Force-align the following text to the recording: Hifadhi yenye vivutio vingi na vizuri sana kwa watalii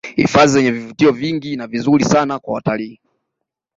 Hifadhi 0.17 0.57
yenye 0.57 0.71
vivutio 0.71 1.11
vingi 1.11 1.55
na 1.55 1.67
vizuri 1.67 2.03
sana 2.05 2.39
kwa 2.39 2.53
watalii 2.53 2.99